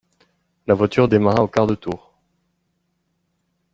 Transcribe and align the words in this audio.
La 0.65 0.73
voiture 0.73 1.07
démarra 1.07 1.43
au 1.43 1.47
quart 1.47 1.67
de 1.67 1.75
tour. 1.75 2.15